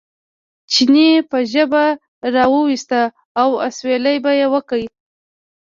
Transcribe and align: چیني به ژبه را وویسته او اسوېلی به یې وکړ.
چیني 0.71 1.09
به 1.29 1.39
ژبه 1.51 1.85
را 2.33 2.45
وویسته 2.55 3.01
او 3.41 3.49
اسوېلی 3.67 4.15
به 4.23 4.31
یې 4.39 4.47
وکړ. 4.53 4.79